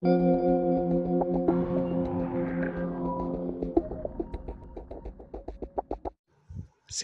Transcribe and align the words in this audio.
Si 0.00 0.06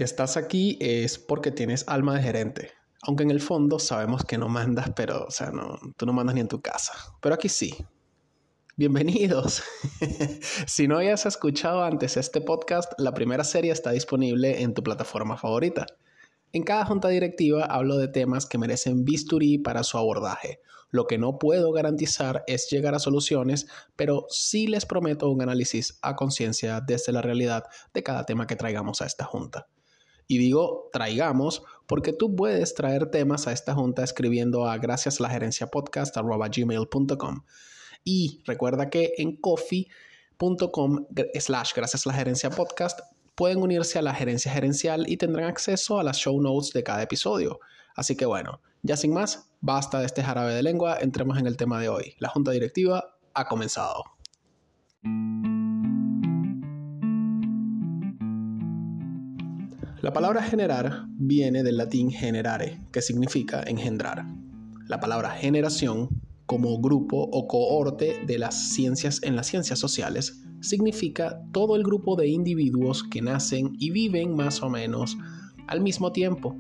estás 0.05 0.37
aquí 0.37 0.79
es 0.81 1.19
porque 1.19 1.51
tienes 1.51 1.89
alma 1.89 2.15
de 2.15 2.23
gerente. 2.23 2.71
Aunque 3.03 3.25
en 3.25 3.33
el 3.33 3.41
fondo 3.41 3.81
sabemos 3.81 4.25
que 4.25 4.39
no 4.39 4.49
mandas, 4.49 4.93
pero, 4.95 5.25
o 5.25 5.31
sea, 5.33 5.51
no, 5.51 5.77
tú 5.97 6.07
no 6.07 6.13
mandas 6.13 6.37
ni 6.37 6.43
en 6.43 6.47
tu 6.47 6.61
casa. 6.61 6.93
Pero 7.21 7.35
aquí 7.35 7.49
sí. 7.49 7.75
Bienvenidos. 8.77 9.65
si 10.69 10.87
no 10.87 10.99
hayas 10.99 11.27
escuchado 11.27 11.83
antes 11.83 12.17
este 12.17 12.41
podcast, 12.41 12.93
la 12.99 13.13
primera 13.13 13.43
serie 13.43 13.73
está 13.73 13.91
disponible 13.91 14.63
en 14.63 14.73
tu 14.73 14.85
plataforma 14.85 15.37
favorita. 15.37 15.85
En 16.55 16.63
cada 16.63 16.87
junta 16.87 17.09
directiva 17.09 17.65
hablo 17.65 17.99
de 17.99 18.07
temas 18.07 18.47
que 18.47 18.59
merecen 18.59 19.05
bisturí 19.05 19.59
para 19.59 19.83
su 19.83 19.99
abordaje. 19.99 20.61
Lo 20.93 21.09
que 21.09 21.19
no 21.19 21.41
puedo 21.41 21.73
garantizar 21.73 22.45
es 22.47 22.71
llegar 22.71 22.95
a 22.95 23.01
soluciones, 23.01 23.67
pero 23.97 24.27
sí 24.29 24.69
les 24.69 24.87
prometo 24.87 25.29
un 25.31 25.43
análisis 25.43 25.99
a 26.01 26.15
conciencia 26.15 26.81
desde 26.81 27.11
la 27.11 27.23
realidad 27.23 27.65
de 27.93 28.05
cada 28.05 28.25
tema 28.25 28.47
que 28.47 28.55
traigamos 28.55 29.03
a 29.03 29.07
esta 29.07 29.25
junta. 29.25 29.67
Y 30.29 30.39
digo 30.39 30.91
traigamos 30.93 31.65
porque 31.89 32.13
tú 32.13 32.37
puedes 32.37 32.75
traer 32.75 33.11
temas 33.11 33.49
a 33.49 33.53
esta 33.53 33.75
junta 33.75 34.05
escribiendo 34.05 34.69
a 34.69 34.79
graciaslagerenciapodcast.gmail.com 34.79 37.41
y 38.05 38.43
recuerda 38.47 38.91
que 38.91 39.15
en 39.19 39.41
coffee.com 39.41 41.07
slash 41.35 41.73
gracias 41.75 42.07
la 42.07 42.13
gerencia 42.13 42.51
podcast 42.51 43.01
pueden 43.35 43.59
unirse 43.59 43.99
a 43.99 44.03
la 44.03 44.15
gerencia 44.15 44.53
gerencial 44.53 45.05
y 45.09 45.17
tendrán 45.17 45.47
acceso 45.47 45.99
a 45.99 46.03
las 46.03 46.19
show 46.19 46.41
notes 46.41 46.73
de 46.73 46.83
cada 46.83 47.03
episodio. 47.03 47.61
Así 47.97 48.17
que 48.17 48.27
bueno, 48.27 48.61
ya 48.83 48.97
sin 48.97 49.13
más, 49.13 49.51
basta 49.61 50.01
de 50.01 50.07
este 50.07 50.23
jarabe 50.23 50.55
de 50.55 50.63
lengua, 50.63 50.99
entremos 51.01 51.39
en 51.39 51.47
el 51.47 51.57
tema 51.57 51.81
de 51.81 51.89
hoy. 51.89 52.15
La 52.19 52.29
junta 52.29 52.51
directiva 52.51 53.17
ha 53.35 53.47
comenzado. 53.47 54.05
La 60.01 60.13
palabra 60.13 60.43
generar 60.43 61.07
viene 61.09 61.63
del 61.63 61.79
latín 61.79 62.11
generare, 62.11 62.79
que 62.93 63.01
significa 63.01 63.63
engendrar. 63.67 64.27
La 64.87 65.01
palabra 65.01 65.31
generación, 65.31 66.09
como 66.45 66.79
grupo 66.79 67.17
o 67.33 67.49
cohorte 67.49 68.23
de 68.27 68.39
las 68.39 68.75
ciencias 68.75 69.23
en 69.23 69.35
las 69.35 69.47
ciencias 69.47 69.79
sociales, 69.79 70.43
significa 70.65 71.41
todo 71.53 71.77
el 71.77 71.83
grupo 71.83 72.17
de 72.17 72.29
individuos 72.29 73.05
que 73.05 73.23
nacen 73.23 73.73
y 73.79 73.91
viven 73.91 74.35
más 74.35 74.63
o 74.63 74.71
menos 74.71 75.17
al 75.67 75.81
mismo 75.81 76.13
tiempo, 76.13 76.57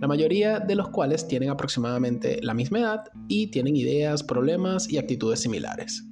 la 0.00 0.06
mayoría 0.06 0.60
de 0.60 0.76
los 0.76 0.90
cuales 0.90 1.26
tienen 1.26 1.50
aproximadamente 1.50 2.38
la 2.42 2.54
misma 2.54 2.78
edad 2.78 3.04
y 3.26 3.48
tienen 3.48 3.74
ideas, 3.74 4.22
problemas 4.22 4.88
y 4.88 4.98
actitudes 4.98 5.40
similares. 5.40 6.04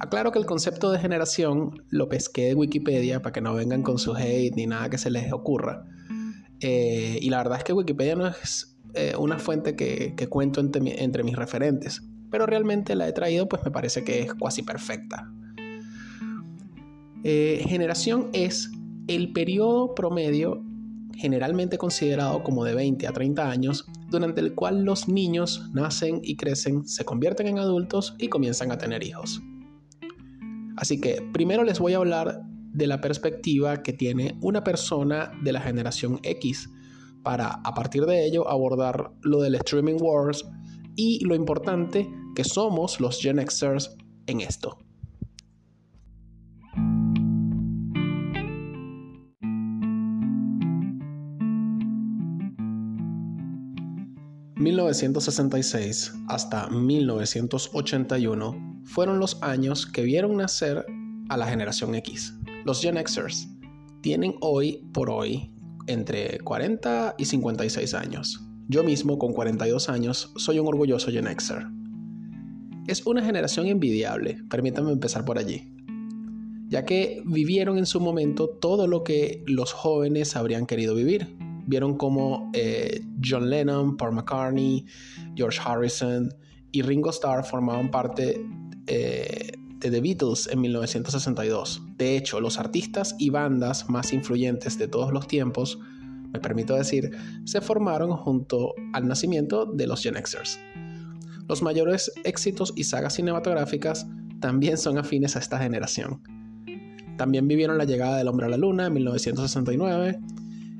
Aclaro 0.00 0.32
que 0.32 0.38
el 0.38 0.46
concepto 0.46 0.90
de 0.90 0.98
generación 0.98 1.84
lo 1.88 2.08
pesqué 2.08 2.46
de 2.46 2.54
Wikipedia 2.54 3.22
para 3.22 3.32
que 3.32 3.40
no 3.40 3.54
vengan 3.54 3.82
con 3.82 3.98
su 3.98 4.14
hate 4.14 4.54
ni 4.56 4.66
nada 4.66 4.90
que 4.90 4.98
se 4.98 5.10
les 5.10 5.32
ocurra. 5.32 5.84
Eh, 6.60 7.18
y 7.20 7.30
la 7.30 7.38
verdad 7.38 7.58
es 7.58 7.64
que 7.64 7.72
Wikipedia 7.72 8.16
no 8.16 8.26
es 8.26 8.76
eh, 8.94 9.14
una 9.18 9.38
fuente 9.38 9.76
que, 9.76 10.14
cuento 10.28 10.60
entre, 10.60 11.22
mis 11.22 11.36
referentes, 11.36 12.02
pero 12.30 12.46
realmente 12.46 12.94
la 12.94 13.08
he 13.08 13.12
traído 13.12 13.48
pues 13.48 13.62
me 13.64 13.70
parece 13.70 14.04
que 14.04 14.22
es 14.22 14.34
casi 14.34 14.62
perfecta. 14.62 15.30
Eh, 17.28 17.64
generación 17.66 18.30
es 18.32 18.70
el 19.08 19.32
periodo 19.32 19.96
promedio 19.96 20.62
generalmente 21.16 21.76
considerado 21.76 22.44
como 22.44 22.62
de 22.62 22.76
20 22.76 23.04
a 23.04 23.12
30 23.12 23.50
años, 23.50 23.84
durante 24.08 24.40
el 24.40 24.54
cual 24.54 24.84
los 24.84 25.08
niños 25.08 25.68
nacen 25.74 26.20
y 26.22 26.36
crecen, 26.36 26.86
se 26.86 27.04
convierten 27.04 27.48
en 27.48 27.58
adultos 27.58 28.14
y 28.20 28.28
comienzan 28.28 28.70
a 28.70 28.78
tener 28.78 29.02
hijos. 29.02 29.42
Así 30.76 31.00
que 31.00 31.20
primero 31.32 31.64
les 31.64 31.80
voy 31.80 31.94
a 31.94 31.96
hablar 31.96 32.42
de 32.72 32.86
la 32.86 33.00
perspectiva 33.00 33.82
que 33.82 33.92
tiene 33.92 34.38
una 34.40 34.62
persona 34.62 35.32
de 35.42 35.50
la 35.50 35.60
generación 35.60 36.20
X 36.22 36.70
para 37.24 37.48
a 37.48 37.74
partir 37.74 38.06
de 38.06 38.24
ello 38.24 38.48
abordar 38.48 39.10
lo 39.22 39.40
del 39.40 39.56
streaming 39.56 39.96
wars 40.00 40.44
y 40.94 41.24
lo 41.24 41.34
importante 41.34 42.08
que 42.36 42.44
somos 42.44 43.00
los 43.00 43.20
Gen 43.20 43.44
Xers 43.44 43.96
en 44.28 44.42
esto. 44.42 44.78
...1966 54.66 56.12
hasta 56.26 56.68
1981 56.68 58.80
fueron 58.82 59.20
los 59.20 59.40
años 59.40 59.86
que 59.86 60.02
vieron 60.02 60.36
nacer 60.36 60.84
a 61.28 61.36
la 61.36 61.46
generación 61.46 61.94
X. 61.94 62.34
Los 62.64 62.80
Gen 62.80 62.96
Xers 63.06 63.48
tienen 64.00 64.34
hoy 64.40 64.84
por 64.92 65.08
hoy 65.08 65.52
entre 65.86 66.40
40 66.40 67.14
y 67.16 67.26
56 67.26 67.94
años. 67.94 68.42
Yo 68.66 68.82
mismo, 68.82 69.20
con 69.20 69.34
42 69.34 69.88
años, 69.88 70.32
soy 70.34 70.58
un 70.58 70.66
orgulloso 70.66 71.12
Gen 71.12 71.28
Xer. 71.38 71.68
Es 72.88 73.06
una 73.06 73.24
generación 73.24 73.68
envidiable, 73.68 74.38
permítanme 74.50 74.90
empezar 74.90 75.24
por 75.24 75.38
allí, 75.38 75.72
ya 76.66 76.84
que 76.84 77.22
vivieron 77.24 77.78
en 77.78 77.86
su 77.86 78.00
momento 78.00 78.48
todo 78.48 78.88
lo 78.88 79.04
que 79.04 79.44
los 79.46 79.72
jóvenes 79.72 80.34
habrían 80.34 80.66
querido 80.66 80.96
vivir. 80.96 81.36
Vieron 81.66 81.96
como 81.96 82.50
eh, 82.52 83.02
John 83.24 83.50
Lennon, 83.50 83.96
Paul 83.96 84.12
McCartney, 84.12 84.84
George 85.34 85.60
Harrison 85.64 86.32
y 86.72 86.82
Ringo 86.82 87.10
Starr 87.10 87.44
formaban 87.44 87.90
parte 87.90 88.40
eh, 88.86 89.52
de 89.78 89.90
The 89.90 90.00
Beatles 90.00 90.48
en 90.50 90.60
1962. 90.60 91.82
De 91.96 92.16
hecho, 92.16 92.40
los 92.40 92.58
artistas 92.58 93.14
y 93.18 93.30
bandas 93.30 93.88
más 93.88 94.12
influyentes 94.12 94.78
de 94.78 94.88
todos 94.88 95.12
los 95.12 95.26
tiempos, 95.26 95.78
me 96.32 96.40
permito 96.40 96.74
decir, 96.74 97.10
se 97.44 97.60
formaron 97.60 98.16
junto 98.16 98.74
al 98.92 99.06
nacimiento 99.06 99.66
de 99.66 99.86
los 99.86 100.02
Gen 100.02 100.14
Xers. 100.14 100.58
Los 101.48 101.62
mayores 101.62 102.12
éxitos 102.24 102.72
y 102.76 102.84
sagas 102.84 103.14
cinematográficas 103.14 104.06
también 104.40 104.78
son 104.78 104.98
afines 104.98 105.36
a 105.36 105.38
esta 105.38 105.58
generación. 105.58 106.20
También 107.16 107.48
vivieron 107.48 107.78
la 107.78 107.84
llegada 107.84 108.18
del 108.18 108.28
hombre 108.28 108.46
a 108.46 108.48
la 108.50 108.56
luna 108.56 108.86
en 108.86 108.94
1969. 108.94 110.20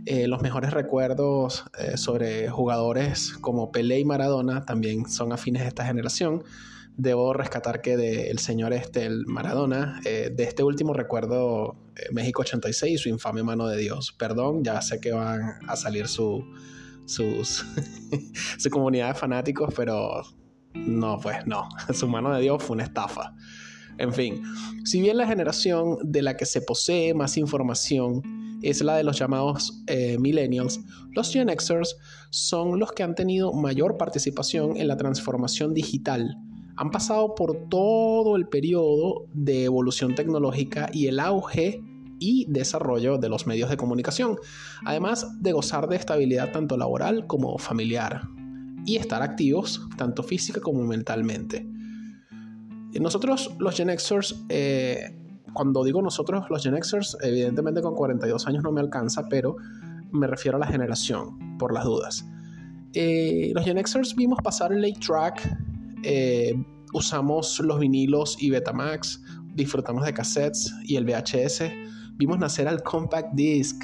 Eh, 0.07 0.29
los 0.29 0.41
mejores 0.41 0.73
recuerdos 0.73 1.65
eh, 1.79 1.97
sobre 1.97 2.49
jugadores 2.49 3.33
como 3.41 3.71
Pelé 3.73 3.99
y 3.99 4.05
Maradona 4.05 4.65
también 4.65 5.09
son 5.09 5.33
afines 5.33 5.63
a 5.63 5.69
esta 5.69 5.85
generación 5.85 6.45
debo 6.97 7.33
rescatar 7.35 7.83
que 7.83 7.97
del 7.97 8.39
señor 8.39 8.73
este, 8.73 9.05
el 9.05 9.27
Maradona, 9.27 10.01
eh, 10.05 10.33
de 10.35 10.45
este 10.45 10.63
último 10.63 10.95
recuerdo 10.95 11.77
eh, 11.97 12.07
México 12.13 12.43
86 12.43 12.93
y 12.93 12.99
su 12.99 13.09
infame 13.09 13.43
mano 13.43 13.67
de 13.69 13.77
Dios. 13.77 14.13
Perdón, 14.13 14.65
ya 14.65 14.81
sé 14.81 15.01
que 15.01 15.13
van 15.13 15.59
a 15.69 15.77
salir 15.77 16.09
su, 16.09 16.45
sus, 17.05 17.65
su 18.59 18.71
comunidad 18.71 19.09
de 19.09 19.15
fanáticos, 19.15 19.73
pero 19.77 20.23
no, 20.75 21.19
pues 21.21 21.47
no, 21.47 21.69
su 21.93 22.09
mano 22.09 22.35
de 22.35 22.43
Dios 22.43 22.63
fue 22.63 22.75
una 22.75 22.85
estafa. 22.85 23.35
En 23.99 24.13
fin, 24.13 24.43
si 24.85 25.01
bien 25.01 25.17
la 25.17 25.27
generación 25.27 25.99
de 26.03 26.23
la 26.23 26.37
que 26.37 26.47
se 26.47 26.61
posee 26.61 27.15
más 27.15 27.37
información 27.37 28.23
es 28.63 28.83
la 28.83 28.97
de 28.97 29.05
los 29.05 29.19
llamados 29.19 29.83
eh, 29.87 30.19
millennials, 30.19 30.81
los 31.13 31.33
Gen 31.33 31.49
Xers 31.49 31.97
son 32.31 32.79
los 32.79 32.93
que 32.93 33.03
han 33.03 33.15
tenido 33.15 33.53
mayor 33.53 33.97
participación 33.97 34.77
en 34.77 34.89
la 34.89 34.97
transformación 34.97 35.75
digital 35.75 36.37
han 36.77 36.91
pasado 36.91 37.35
por 37.35 37.69
todo 37.69 38.37
el 38.37 38.49
periodo 38.49 39.27
de 39.33 39.65
evolución 39.65 40.15
tecnológica 40.15 40.91
y 40.93 41.07
el 41.07 41.21
auge 41.21 41.83
y 42.19 42.47
desarrollo 42.49 43.19
de 43.19 43.29
los 43.29 43.47
medios 43.47 43.71
de 43.71 43.77
comunicación, 43.77 44.37
además 44.85 45.41
de 45.41 45.53
gozar 45.53 45.89
de 45.89 45.97
estabilidad 45.97 46.53
tanto 46.53 46.77
laboral 46.77 47.27
como 47.27 47.59
familiar 47.59 48.23
y 48.85 48.97
estar 48.97 49.23
activos 49.23 49.87
tanto 49.97 50.23
física 50.23 50.61
como 50.61 50.85
mentalmente. 50.85 51.67
Nosotros 53.01 53.55
los 53.59 53.77
Gen 53.77 53.89
Xers, 53.99 54.45
eh, 54.49 55.15
cuando 55.53 55.85
digo 55.85 56.01
nosotros 56.03 56.45
los 56.49 56.63
Gen 56.63 56.83
Xers, 56.83 57.17
evidentemente 57.23 57.83
con 57.83 57.95
42 57.95 58.47
años 58.47 58.63
no 58.63 58.73
me 58.73 58.81
alcanza, 58.81 59.29
pero 59.29 59.57
me 60.13 60.27
refiero 60.27 60.57
a 60.57 60.61
la 60.61 60.67
generación, 60.67 61.59
por 61.59 61.73
las 61.75 61.85
dudas. 61.85 62.27
Eh, 62.95 63.53
los 63.55 63.65
Gen 63.65 63.85
Xers 63.85 64.15
vimos 64.17 64.39
pasar 64.43 64.73
el 64.73 64.81
late 64.81 65.01
track 65.01 65.59
eh, 66.03 66.55
usamos 66.93 67.59
los 67.61 67.81
vinilos 67.81 68.41
y 68.41 68.51
Betamax, 68.51 69.23
disfrutamos 69.55 70.05
de 70.05 70.15
cassettes 70.15 70.73
y 70.85 70.97
el 70.97 71.05
VHS, 71.05 71.65
vimos 72.15 72.39
nacer 72.39 72.69
al 72.69 72.83
compact 72.83 73.35
disc, 73.35 73.83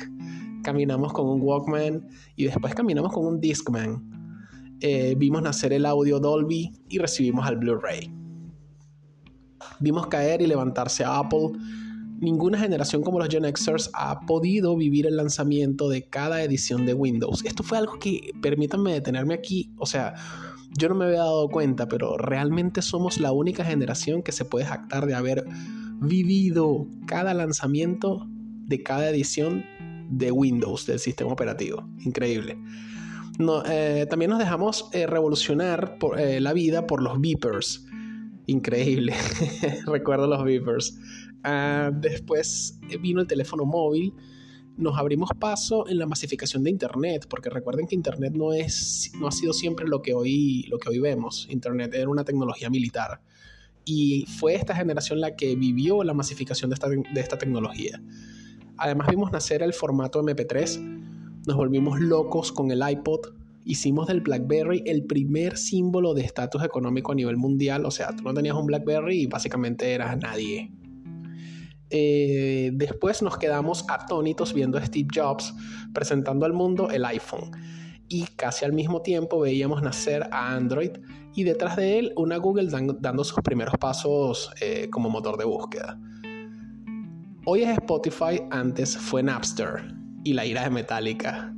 caminamos 0.62 1.12
con 1.12 1.28
un 1.28 1.40
Walkman 1.42 2.08
y 2.36 2.44
después 2.44 2.74
caminamos 2.74 3.12
con 3.12 3.26
un 3.26 3.40
Discman. 3.40 4.08
Eh, 4.80 5.14
vimos 5.16 5.42
nacer 5.42 5.72
el 5.72 5.84
audio 5.84 6.20
Dolby 6.20 6.72
y 6.88 6.98
recibimos 6.98 7.46
al 7.46 7.56
Blu-ray. 7.56 8.21
Vimos 9.82 10.06
caer 10.06 10.40
y 10.40 10.46
levantarse 10.46 11.04
a 11.04 11.18
Apple, 11.18 11.50
ninguna 12.20 12.58
generación 12.58 13.02
como 13.02 13.18
los 13.18 13.28
Gen 13.28 13.44
Xers 13.44 13.90
ha 13.94 14.20
podido 14.20 14.76
vivir 14.76 15.06
el 15.06 15.16
lanzamiento 15.16 15.88
de 15.88 16.04
cada 16.08 16.42
edición 16.42 16.86
de 16.86 16.94
Windows. 16.94 17.44
Esto 17.44 17.62
fue 17.62 17.78
algo 17.78 17.98
que, 17.98 18.32
permítanme 18.40 18.92
detenerme 18.92 19.34
aquí, 19.34 19.72
o 19.76 19.86
sea, 19.86 20.14
yo 20.78 20.88
no 20.88 20.94
me 20.94 21.06
había 21.06 21.18
dado 21.18 21.48
cuenta, 21.48 21.88
pero 21.88 22.16
realmente 22.16 22.80
somos 22.80 23.18
la 23.18 23.32
única 23.32 23.64
generación 23.64 24.22
que 24.22 24.32
se 24.32 24.44
puede 24.44 24.64
jactar 24.64 25.06
de 25.06 25.14
haber 25.14 25.44
vivido 26.00 26.86
cada 27.06 27.34
lanzamiento 27.34 28.26
de 28.66 28.82
cada 28.82 29.10
edición 29.10 29.64
de 30.08 30.30
Windows 30.30 30.86
del 30.86 30.98
sistema 30.98 31.32
operativo. 31.32 31.86
Increíble. 32.04 32.56
Eh, 33.68 34.06
también 34.08 34.30
nos 34.30 34.38
dejamos 34.38 34.88
eh, 34.92 35.06
revolucionar 35.06 35.96
eh, 36.16 36.40
la 36.40 36.52
vida 36.52 36.86
por 36.86 37.02
los 37.02 37.20
beepers. 37.20 37.86
Increíble. 38.46 39.14
Recuerdo 39.86 40.26
los 40.26 40.44
beepers. 40.44 40.98
Ah, 41.44 41.90
después 41.92 42.78
vino 43.00 43.20
el 43.20 43.26
teléfono 43.26 43.64
móvil. 43.64 44.14
Nos 44.76 44.98
abrimos 44.98 45.30
paso 45.38 45.86
en 45.88 45.98
la 45.98 46.06
masificación 46.06 46.64
de 46.64 46.70
Internet, 46.70 47.26
porque 47.28 47.50
recuerden 47.50 47.86
que 47.86 47.94
Internet 47.94 48.32
no, 48.34 48.52
es, 48.52 49.12
no 49.18 49.28
ha 49.28 49.32
sido 49.32 49.52
siempre 49.52 49.86
lo 49.86 50.00
que, 50.00 50.14
hoy, 50.14 50.64
lo 50.68 50.78
que 50.78 50.88
hoy 50.88 50.98
vemos. 50.98 51.46
Internet 51.50 51.94
era 51.94 52.08
una 52.08 52.24
tecnología 52.24 52.70
militar. 52.70 53.20
Y 53.84 54.24
fue 54.38 54.54
esta 54.54 54.74
generación 54.74 55.20
la 55.20 55.36
que 55.36 55.56
vivió 55.56 56.04
la 56.04 56.14
masificación 56.14 56.70
de 56.70 56.74
esta, 56.74 56.88
de 56.88 57.20
esta 57.20 57.36
tecnología. 57.36 58.02
Además 58.78 59.08
vimos 59.08 59.30
nacer 59.30 59.62
el 59.62 59.74
formato 59.74 60.22
MP3, 60.22 61.44
nos 61.46 61.56
volvimos 61.56 62.00
locos 62.00 62.52
con 62.52 62.70
el 62.70 62.80
iPod, 62.88 63.34
hicimos 63.64 64.08
del 64.08 64.20
BlackBerry 64.20 64.82
el 64.86 65.04
primer 65.04 65.56
símbolo 65.56 66.14
de 66.14 66.22
estatus 66.22 66.62
económico 66.64 67.12
a 67.12 67.14
nivel 67.14 67.36
mundial, 67.36 67.84
o 67.86 67.90
sea, 67.90 68.14
tú 68.14 68.24
no 68.24 68.34
tenías 68.34 68.56
un 68.56 68.66
BlackBerry 68.66 69.22
y 69.22 69.26
básicamente 69.26 69.92
eras 69.92 70.16
nadie. 70.18 70.72
Eh, 71.90 72.70
después 72.72 73.20
nos 73.22 73.36
quedamos 73.36 73.84
atónitos 73.88 74.54
viendo 74.54 74.78
a 74.78 74.86
Steve 74.86 75.08
Jobs 75.14 75.52
presentando 75.92 76.46
al 76.46 76.54
mundo 76.54 76.88
el 76.90 77.04
iPhone 77.04 77.50
y 78.08 78.24
casi 78.36 78.64
al 78.64 78.72
mismo 78.72 79.02
tiempo 79.02 79.40
veíamos 79.40 79.82
nacer 79.82 80.26
a 80.32 80.54
Android 80.54 80.92
y 81.34 81.44
detrás 81.44 81.76
de 81.76 81.98
él 81.98 82.12
una 82.16 82.38
Google 82.38 82.68
dando 82.70 83.24
sus 83.24 83.40
primeros 83.40 83.74
pasos 83.78 84.50
eh, 84.60 84.88
como 84.90 85.10
motor 85.10 85.36
de 85.36 85.44
búsqueda. 85.44 85.98
Hoy 87.44 87.62
es 87.62 87.70
Spotify, 87.70 88.40
antes 88.50 88.96
fue 88.96 89.22
Napster 89.22 89.82
y 90.24 90.32
la 90.32 90.46
ira 90.46 90.62
de 90.62 90.70
Metallica. 90.70 91.54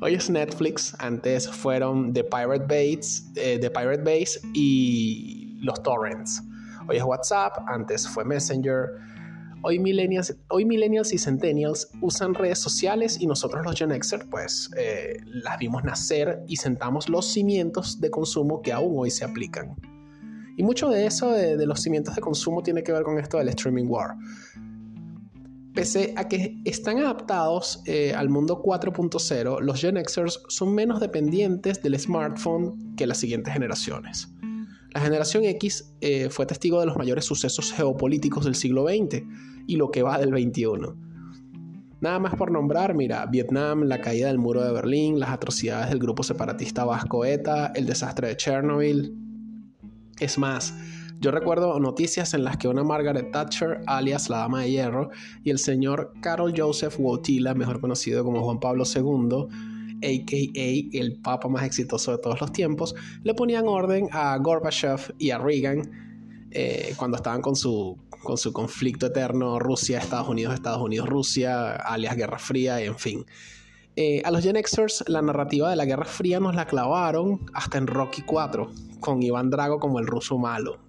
Hoy 0.00 0.14
es 0.14 0.30
Netflix, 0.30 0.94
antes 0.98 1.48
fueron 1.48 2.12
The 2.12 2.24
Pirate 2.24 2.66
Base, 2.66 3.22
eh, 3.36 3.58
The 3.58 3.70
Pirate 3.70 4.02
Base 4.02 4.40
y 4.54 5.58
los 5.62 5.82
torrents. 5.82 6.42
Hoy 6.88 6.96
es 6.96 7.04
WhatsApp, 7.04 7.58
antes 7.66 8.08
fue 8.08 8.24
Messenger. 8.24 8.90
Hoy 9.62 9.78
millennials, 9.78 10.36
hoy 10.48 10.64
millennials 10.64 11.12
y 11.12 11.18
centennials 11.18 11.90
usan 12.00 12.34
redes 12.34 12.58
sociales 12.58 13.18
y 13.20 13.26
nosotros 13.26 13.64
los 13.64 13.76
Gen 13.76 13.90
Xers 13.90 14.24
pues 14.30 14.70
eh, 14.76 15.18
las 15.24 15.58
vimos 15.58 15.82
nacer 15.82 16.44
y 16.46 16.56
sentamos 16.56 17.08
los 17.08 17.26
cimientos 17.26 18.00
de 18.00 18.10
consumo 18.10 18.62
que 18.62 18.72
aún 18.72 18.94
hoy 18.96 19.10
se 19.10 19.24
aplican. 19.24 19.74
Y 20.56 20.62
mucho 20.62 20.88
de 20.88 21.04
eso, 21.04 21.32
de, 21.32 21.66
los 21.66 21.80
cimientos 21.80 22.14
de 22.14 22.22
consumo, 22.22 22.62
tiene 22.62 22.82
que 22.82 22.90
ver 22.90 23.02
con 23.02 23.18
esto 23.18 23.36
del 23.36 23.48
streaming 23.50 23.86
war. 23.88 24.16
Pese 25.76 26.14
a 26.16 26.26
que 26.26 26.56
están 26.64 26.98
adaptados 27.00 27.82
eh, 27.84 28.14
al 28.16 28.30
mundo 28.30 28.62
4.0, 28.62 29.60
los 29.60 29.78
Gen 29.78 30.02
Xers 30.02 30.42
son 30.48 30.74
menos 30.74 31.00
dependientes 31.00 31.82
del 31.82 32.00
smartphone 32.00 32.96
que 32.96 33.06
las 33.06 33.18
siguientes 33.18 33.52
generaciones. 33.52 34.32
La 34.94 35.02
generación 35.02 35.44
X 35.44 35.92
eh, 36.00 36.30
fue 36.30 36.46
testigo 36.46 36.80
de 36.80 36.86
los 36.86 36.96
mayores 36.96 37.26
sucesos 37.26 37.74
geopolíticos 37.74 38.46
del 38.46 38.54
siglo 38.54 38.86
XX 38.88 39.22
y 39.66 39.76
lo 39.76 39.90
que 39.90 40.02
va 40.02 40.18
del 40.18 40.30
XXI. 40.30 40.64
Nada 42.00 42.20
más 42.20 42.34
por 42.36 42.50
nombrar, 42.50 42.94
mira, 42.94 43.26
Vietnam, 43.26 43.82
la 43.82 44.00
caída 44.00 44.28
del 44.28 44.38
muro 44.38 44.64
de 44.64 44.72
Berlín, 44.72 45.20
las 45.20 45.28
atrocidades 45.28 45.90
del 45.90 45.98
grupo 45.98 46.22
separatista 46.22 46.86
vasco 46.86 47.26
ETA, 47.26 47.72
el 47.74 47.84
desastre 47.84 48.28
de 48.28 48.36
Chernobyl. 48.38 49.14
Es 50.20 50.38
más, 50.38 50.72
yo 51.20 51.30
recuerdo 51.30 51.78
noticias 51.80 52.34
en 52.34 52.44
las 52.44 52.56
que 52.56 52.68
una 52.68 52.84
Margaret 52.84 53.30
Thatcher, 53.32 53.80
alias 53.86 54.28
la 54.28 54.38
Dama 54.38 54.62
de 54.62 54.70
Hierro, 54.70 55.10
y 55.42 55.50
el 55.50 55.58
señor 55.58 56.12
Karol 56.20 56.52
Joseph 56.56 56.96
Wojtyla, 56.98 57.54
mejor 57.54 57.80
conocido 57.80 58.22
como 58.22 58.42
Juan 58.42 58.60
Pablo 58.60 58.84
II, 58.84 59.46
a.k.a. 60.02 60.98
el 60.98 61.20
papa 61.22 61.48
más 61.48 61.64
exitoso 61.64 62.12
de 62.12 62.18
todos 62.18 62.40
los 62.40 62.52
tiempos, 62.52 62.94
le 63.22 63.34
ponían 63.34 63.66
orden 63.66 64.08
a 64.12 64.36
Gorbachev 64.36 65.14
y 65.18 65.30
a 65.30 65.38
Reagan 65.38 65.90
eh, 66.50 66.94
cuando 66.96 67.16
estaban 67.16 67.40
con 67.40 67.56
su, 67.56 67.98
con 68.22 68.36
su 68.36 68.52
conflicto 68.52 69.06
eterno 69.06 69.58
Rusia-Estados 69.58 70.28
Unidos, 70.28 70.54
Estados 70.54 70.82
Unidos-Rusia, 70.82 71.76
alias 71.76 72.16
Guerra 72.16 72.38
Fría, 72.38 72.80
en 72.80 72.98
fin. 72.98 73.24
Eh, 73.96 74.20
a 74.24 74.30
los 74.30 74.42
Gen 74.42 74.56
Xers 74.62 75.04
la 75.06 75.22
narrativa 75.22 75.70
de 75.70 75.76
la 75.76 75.86
Guerra 75.86 76.04
Fría 76.04 76.38
nos 76.38 76.54
la 76.54 76.66
clavaron 76.66 77.40
hasta 77.54 77.78
en 77.78 77.86
Rocky 77.86 78.20
4, 78.22 78.70
con 79.00 79.22
Iván 79.22 79.48
Drago 79.48 79.80
como 79.80 79.98
el 79.98 80.06
ruso 80.06 80.36
malo. 80.36 80.85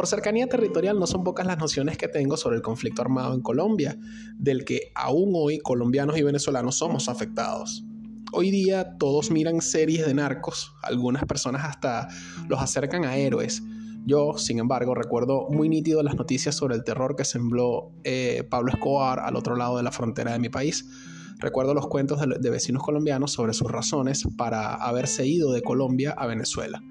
Por 0.00 0.06
cercanía 0.06 0.46
territorial 0.46 0.98
no 0.98 1.06
son 1.06 1.24
pocas 1.24 1.46
las 1.46 1.58
nociones 1.58 1.98
que 1.98 2.08
tengo 2.08 2.38
sobre 2.38 2.56
el 2.56 2.62
conflicto 2.62 3.02
armado 3.02 3.34
en 3.34 3.42
Colombia, 3.42 3.98
del 4.38 4.64
que 4.64 4.92
aún 4.94 5.32
hoy 5.34 5.58
colombianos 5.58 6.16
y 6.16 6.22
venezolanos 6.22 6.76
somos 6.76 7.10
afectados. 7.10 7.84
Hoy 8.32 8.50
día 8.50 8.96
todos 8.96 9.30
miran 9.30 9.60
series 9.60 10.06
de 10.06 10.14
narcos, 10.14 10.72
algunas 10.82 11.26
personas 11.26 11.66
hasta 11.66 12.08
los 12.48 12.62
acercan 12.62 13.04
a 13.04 13.18
héroes. 13.18 13.62
Yo, 14.06 14.38
sin 14.38 14.58
embargo, 14.58 14.94
recuerdo 14.94 15.48
muy 15.50 15.68
nítido 15.68 16.02
las 16.02 16.14
noticias 16.14 16.54
sobre 16.54 16.76
el 16.76 16.82
terror 16.82 17.14
que 17.14 17.26
sembró 17.26 17.92
eh, 18.02 18.42
Pablo 18.48 18.72
Escobar 18.72 19.20
al 19.20 19.36
otro 19.36 19.54
lado 19.54 19.76
de 19.76 19.82
la 19.82 19.92
frontera 19.92 20.32
de 20.32 20.38
mi 20.38 20.48
país. 20.48 20.86
Recuerdo 21.40 21.74
los 21.74 21.88
cuentos 21.88 22.20
de 22.22 22.50
vecinos 22.50 22.82
colombianos 22.82 23.32
sobre 23.32 23.52
sus 23.52 23.70
razones 23.70 24.26
para 24.38 24.76
haberse 24.76 25.26
ido 25.26 25.52
de 25.52 25.60
Colombia 25.60 26.14
a 26.16 26.26
Venezuela. 26.26 26.82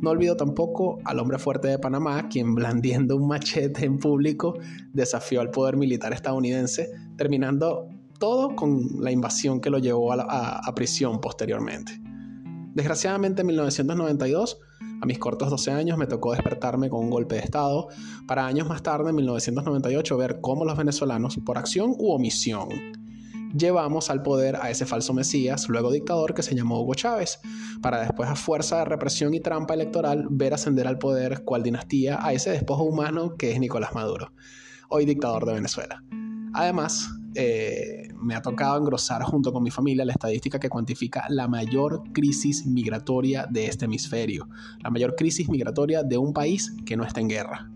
No 0.00 0.10
olvido 0.10 0.36
tampoco 0.36 0.98
al 1.04 1.18
hombre 1.18 1.38
fuerte 1.38 1.68
de 1.68 1.78
Panamá, 1.78 2.28
quien 2.28 2.54
blandiendo 2.54 3.16
un 3.16 3.28
machete 3.28 3.84
en 3.84 3.98
público 3.98 4.58
desafió 4.92 5.40
al 5.40 5.50
poder 5.50 5.76
militar 5.76 6.12
estadounidense, 6.12 6.90
terminando 7.16 7.88
todo 8.18 8.54
con 8.54 9.02
la 9.02 9.10
invasión 9.10 9.60
que 9.60 9.70
lo 9.70 9.78
llevó 9.78 10.12
a, 10.12 10.72
prisión 10.74 11.20
posteriormente. 11.20 12.00
Desgraciadamente 12.74 13.42
en 13.42 13.48
1992, 13.48 14.58
a 15.00 15.06
mis 15.06 15.18
cortos 15.18 15.50
12 15.50 15.70
años, 15.70 15.98
me 15.98 16.06
tocó 16.06 16.32
despertarme 16.32 16.88
con 16.88 17.00
un 17.00 17.10
golpe 17.10 17.36
de 17.36 17.42
Estado, 17.42 17.88
para 18.26 18.46
años 18.46 18.68
más 18.68 18.82
tarde, 18.82 19.10
en 19.10 19.16
1998, 19.16 20.16
ver 20.16 20.40
cómo 20.40 20.64
los 20.64 20.76
venezolanos, 20.76 21.38
por 21.44 21.58
acción 21.58 21.94
u 21.98 22.12
omisión, 22.12 22.68
llevamos 23.56 24.10
al 24.10 24.22
poder 24.22 24.56
a 24.56 24.70
ese 24.70 24.86
falso 24.86 25.14
Mesías, 25.14 25.68
luego 25.68 25.90
dictador, 25.90 26.34
que 26.34 26.42
se 26.42 26.54
llamó 26.54 26.80
Hugo 26.80 26.94
Chávez, 26.94 27.40
para 27.80 28.00
después 28.00 28.28
a 28.28 28.36
fuerza 28.36 28.78
de 28.78 28.84
represión 28.84 29.34
y 29.34 29.40
trampa 29.40 29.74
electoral 29.74 30.26
ver 30.30 30.54
ascender 30.54 30.86
al 30.86 30.98
poder 30.98 31.44
cual 31.44 31.62
dinastía 31.62 32.24
a 32.24 32.32
ese 32.32 32.50
despojo 32.50 32.84
humano 32.84 33.36
que 33.36 33.52
es 33.52 33.60
Nicolás 33.60 33.94
Maduro, 33.94 34.32
hoy 34.88 35.04
dictador 35.04 35.46
de 35.46 35.54
Venezuela. 35.54 36.02
Además, 36.52 37.08
eh, 37.34 38.08
me 38.20 38.34
ha 38.36 38.42
tocado 38.42 38.78
engrosar 38.78 39.22
junto 39.22 39.52
con 39.52 39.62
mi 39.62 39.70
familia 39.70 40.04
la 40.04 40.12
estadística 40.12 40.60
que 40.60 40.68
cuantifica 40.68 41.26
la 41.28 41.48
mayor 41.48 42.04
crisis 42.12 42.64
migratoria 42.64 43.46
de 43.50 43.66
este 43.66 43.86
hemisferio, 43.86 44.48
la 44.82 44.90
mayor 44.90 45.16
crisis 45.16 45.48
migratoria 45.48 46.04
de 46.04 46.16
un 46.16 46.32
país 46.32 46.74
que 46.86 46.96
no 46.96 47.04
está 47.04 47.20
en 47.20 47.28
guerra. 47.28 47.73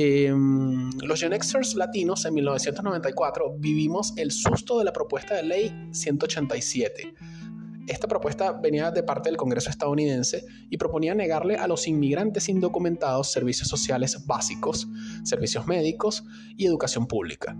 Em, 0.00 0.90
los 1.02 1.18
Gen 1.18 1.32
Xers 1.42 1.74
latinos 1.74 2.24
en 2.24 2.34
1994 2.34 3.56
vivimos 3.58 4.12
el 4.16 4.30
susto 4.30 4.78
de 4.78 4.84
la 4.84 4.92
propuesta 4.92 5.34
de 5.34 5.42
ley 5.42 5.88
187. 5.90 7.14
Esta 7.88 8.06
propuesta 8.06 8.52
venía 8.52 8.92
de 8.92 9.02
parte 9.02 9.28
del 9.28 9.36
Congreso 9.36 9.70
estadounidense 9.70 10.44
y 10.70 10.76
proponía 10.76 11.16
negarle 11.16 11.56
a 11.56 11.66
los 11.66 11.88
inmigrantes 11.88 12.48
indocumentados 12.48 13.32
servicios 13.32 13.66
sociales 13.66 14.24
básicos, 14.24 14.86
servicios 15.24 15.66
médicos 15.66 16.22
y 16.56 16.66
educación 16.66 17.08
pública. 17.08 17.56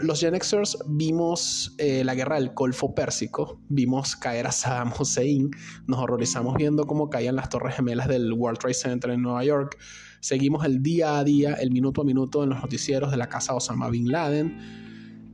los 0.00 0.20
Gen 0.20 0.40
Xers 0.40 0.78
vimos 0.86 1.74
eh, 1.76 2.02
la 2.02 2.14
guerra 2.14 2.36
del 2.36 2.54
Golfo 2.54 2.94
Pérsico, 2.94 3.60
vimos 3.68 4.16
caer 4.16 4.46
a 4.46 4.52
Saddam 4.52 4.90
Hussein, 4.98 5.50
nos 5.86 6.00
horrorizamos 6.00 6.54
viendo 6.56 6.86
cómo 6.86 7.10
caían 7.10 7.36
las 7.36 7.50
torres 7.50 7.76
gemelas 7.76 8.08
del 8.08 8.32
World 8.32 8.58
Trade 8.58 8.72
Center 8.72 9.10
en 9.10 9.20
Nueva 9.20 9.44
York, 9.44 9.76
Seguimos 10.20 10.64
el 10.64 10.82
día 10.82 11.18
a 11.18 11.24
día, 11.24 11.54
el 11.54 11.70
minuto 11.70 12.02
a 12.02 12.04
minuto 12.04 12.44
en 12.44 12.50
los 12.50 12.60
noticieros 12.60 13.10
de 13.10 13.16
la 13.16 13.28
casa 13.28 13.54
Osama 13.54 13.88
Bin 13.88 14.10
Laden. 14.12 14.56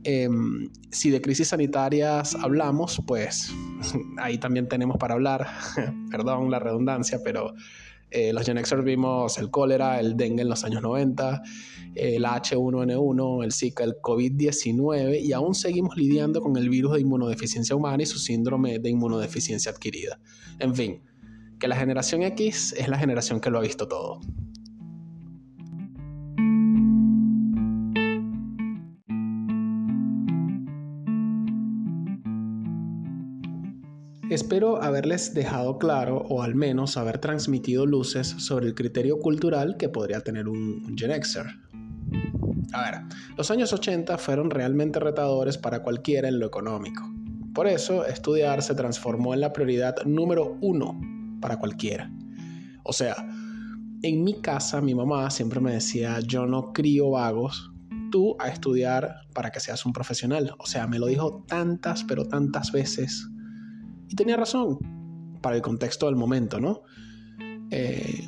Em, 0.03 0.69
si 0.89 1.09
de 1.09 1.19
crisis 1.19 1.49
sanitarias 1.49 2.35
hablamos, 2.35 3.01
pues 3.05 3.53
ahí 4.17 4.37
también 4.37 4.67
tenemos 4.67 4.97
para 4.97 5.15
hablar, 5.15 5.47
perdón 6.11 6.49
la 6.49 6.59
redundancia, 6.59 7.19
pero 7.23 7.53
eh, 8.09 8.31
los 8.31 8.45
Gen 8.45 8.57
vimos 8.85 9.37
el 9.37 9.51
cólera, 9.51 9.99
el 9.99 10.15
dengue 10.15 10.43
en 10.43 10.49
los 10.49 10.63
años 10.63 10.81
90, 10.81 11.41
el 11.95 12.23
H1N1, 12.23 13.43
el 13.43 13.51
Zika, 13.51 13.83
el 13.83 13.95
COVID-19 14.01 15.21
y 15.21 15.33
aún 15.33 15.53
seguimos 15.53 15.97
lidiando 15.97 16.39
con 16.39 16.55
el 16.55 16.69
virus 16.69 16.93
de 16.93 17.01
inmunodeficiencia 17.01 17.75
humana 17.75 18.03
y 18.03 18.05
su 18.05 18.19
síndrome 18.19 18.79
de 18.79 18.89
inmunodeficiencia 18.89 19.71
adquirida. 19.71 20.19
En 20.59 20.73
fin, 20.73 21.01
que 21.59 21.67
la 21.67 21.75
generación 21.75 22.23
X 22.23 22.73
es 22.77 22.87
la 22.87 22.97
generación 22.97 23.41
que 23.41 23.49
lo 23.49 23.57
ha 23.57 23.61
visto 23.61 23.89
todo. 23.89 24.21
Espero 34.37 34.83
haberles 34.83 35.33
dejado 35.33 35.79
claro 35.79 36.17
o 36.29 36.43
al 36.43 36.53
menos 36.53 36.95
haber 36.95 37.17
transmitido 37.17 37.87
luces 37.87 38.27
sobre 38.37 38.67
el 38.67 38.75
criterio 38.75 39.17
cultural 39.17 39.77
que 39.77 39.89
podría 39.89 40.21
tener 40.21 40.47
un, 40.47 40.95
Gen 40.95 41.09
Xer. 41.23 41.47
A 42.71 42.81
ver, 42.83 43.01
los 43.35 43.49
años 43.49 43.73
80 43.73 44.15
fueron 44.19 44.51
realmente 44.51 44.99
retadores 44.99 45.57
para 45.57 45.81
cualquiera 45.81 46.27
en 46.27 46.37
lo 46.37 46.45
económico. 46.45 47.01
Por 47.55 47.65
eso, 47.65 48.05
estudiar 48.05 48.61
se 48.61 48.75
transformó 48.75 49.33
en 49.33 49.41
la 49.41 49.53
prioridad 49.53 49.95
número 50.05 50.55
uno 50.61 51.01
para 51.41 51.57
cualquiera. 51.57 52.11
O 52.83 52.93
sea, 52.93 53.15
en 54.03 54.23
mi 54.23 54.39
casa 54.39 54.81
mi 54.81 54.93
mamá 54.93 55.31
siempre 55.31 55.59
me 55.61 55.71
decía, 55.71 56.19
yo 56.19 56.45
no 56.45 56.73
crío 56.73 57.09
vagos, 57.09 57.71
tú 58.11 58.35
a 58.37 58.49
estudiar 58.49 59.15
para 59.33 59.49
que 59.49 59.59
seas 59.59 59.83
un 59.87 59.93
profesional. 59.93 60.53
O 60.59 60.67
sea, 60.67 60.85
me 60.85 60.99
lo 60.99 61.07
dijo 61.07 61.43
tantas, 61.47 62.03
pero 62.03 62.27
tantas 62.27 62.71
veces. 62.71 63.27
Y 64.09 64.15
tenía 64.15 64.37
razón, 64.37 64.79
para 65.41 65.55
el 65.55 65.61
contexto 65.61 66.05
del 66.05 66.15
momento, 66.15 66.59
¿no? 66.59 66.83
Eh, 67.71 68.27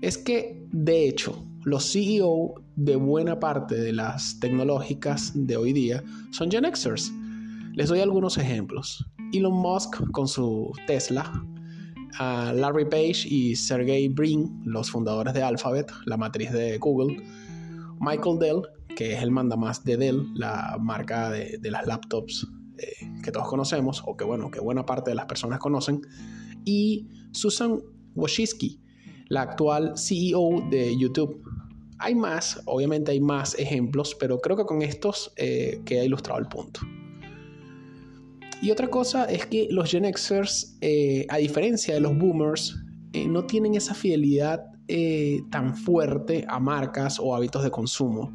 es 0.00 0.18
que, 0.18 0.66
de 0.72 1.08
hecho, 1.08 1.44
los 1.64 1.92
CEO 1.92 2.54
de 2.76 2.96
buena 2.96 3.38
parte 3.38 3.76
de 3.76 3.92
las 3.92 4.40
tecnológicas 4.40 5.32
de 5.34 5.56
hoy 5.56 5.72
día 5.72 6.02
son 6.30 6.50
Gen 6.50 6.64
Xers. 6.74 7.12
Les 7.74 7.88
doy 7.88 8.00
algunos 8.00 8.38
ejemplos. 8.38 9.06
Elon 9.32 9.54
Musk 9.54 10.10
con 10.10 10.28
su 10.28 10.72
Tesla, 10.86 11.32
Larry 12.18 12.84
Page 12.84 13.26
y 13.28 13.56
Sergey 13.56 14.08
Brin, 14.08 14.62
los 14.64 14.90
fundadores 14.90 15.34
de 15.34 15.42
Alphabet, 15.42 15.90
la 16.06 16.16
matriz 16.16 16.52
de 16.52 16.78
Google, 16.78 17.22
Michael 18.00 18.38
Dell, 18.38 18.62
que 18.96 19.14
es 19.14 19.22
el 19.22 19.30
mandamás 19.30 19.84
de 19.84 19.96
Dell, 19.96 20.26
la 20.34 20.76
marca 20.80 21.30
de, 21.30 21.58
las 21.62 21.86
laptops 21.86 22.46
que 23.22 23.30
todos 23.30 23.48
conocemos, 23.48 24.02
o 24.06 24.16
que 24.16 24.24
bueno, 24.24 24.50
que 24.50 24.60
buena 24.60 24.84
parte 24.84 25.10
de 25.10 25.14
las 25.14 25.26
personas 25.26 25.58
conocen, 25.58 26.02
y 26.64 27.08
Susan 27.32 27.80
Wojcicki, 28.14 28.80
la 29.28 29.42
actual 29.42 29.94
CEO 29.96 30.68
de 30.70 30.96
YouTube. 30.98 31.42
Hay 31.98 32.14
más, 32.14 32.60
obviamente 32.66 33.12
hay 33.12 33.20
más 33.20 33.58
ejemplos, 33.58 34.14
pero 34.18 34.40
creo 34.40 34.56
que 34.56 34.64
con 34.64 34.82
estos 34.82 35.32
eh, 35.36 35.80
queda 35.84 36.04
ilustrado 36.04 36.40
el 36.40 36.46
punto. 36.46 36.80
Y 38.60 38.70
otra 38.70 38.88
cosa 38.88 39.24
es 39.24 39.46
que 39.46 39.68
los 39.70 39.90
Gen 39.90 40.04
Xers, 40.14 40.76
eh, 40.80 41.26
a 41.28 41.38
diferencia 41.38 41.94
de 41.94 42.00
los 42.00 42.16
boomers, 42.16 42.76
eh, 43.12 43.26
no 43.26 43.44
tienen 43.46 43.74
esa 43.74 43.94
fidelidad 43.94 44.64
tan 45.50 45.74
fuerte 45.74 46.44
a 46.48 46.60
marcas 46.60 47.18
o 47.18 47.34
hábitos 47.34 47.64
de 47.64 47.70
consumo. 47.70 48.30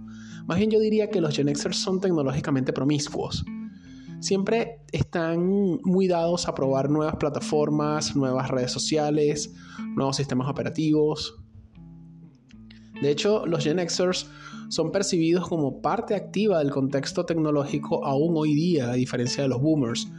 Más 0.47 0.57
bien 0.57 0.71
yo 0.71 0.79
diría 0.79 1.11
que 1.11 1.21
los 1.21 1.35
Gen 1.35 1.55
Xers 1.55 1.77
son 1.77 2.01
tecnológicamente 2.01 2.73
promiscuos. 2.73 3.45
Siempre 4.19 4.81
están 4.91 5.79
muy 5.83 6.07
dados 6.07 6.47
a 6.47 6.55
probar 6.55 6.89
nuevas 6.89 7.17
plataformas, 7.17 8.15
nuevas 8.15 8.49
redes 8.49 8.71
sociales, 8.71 9.53
nuevos 9.95 10.15
sistemas 10.15 10.49
operativos. 10.49 11.35
De 13.01 13.11
hecho, 13.11 13.45
los 13.45 13.63
Gen 13.63 13.77
Xers 13.87 14.27
son 14.69 14.91
percibidos 14.91 15.47
como 15.47 15.81
parte 15.81 16.15
activa 16.15 16.59
del 16.59 16.71
contexto 16.71 17.25
tecnológico 17.25 18.03
aún 18.05 18.33
hoy 18.35 18.55
día, 18.55 18.89
a 18.89 18.93
diferencia 18.93 19.43
de 19.43 19.49
los 19.49 19.61
boomers, 19.61 20.11